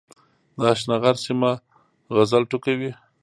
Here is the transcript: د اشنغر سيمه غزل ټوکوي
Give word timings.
د 0.57 0.59
اشنغر 0.73 1.15
سيمه 1.25 1.51
غزل 2.15 2.43
ټوکوي 2.49 2.91